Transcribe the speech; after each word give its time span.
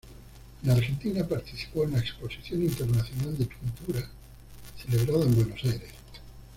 En 0.63 0.71
Argentina 0.71 1.23
participó 1.27 1.83
en 1.83 1.91
la 1.91 1.99
"Exposición 1.99 2.63
Internacional 2.63 3.37
de 3.37 3.45
Pintura" 3.45 4.09
celebrada 4.83 5.25
en 5.25 5.35
Buenos 5.35 5.63
Aires. 5.63 5.91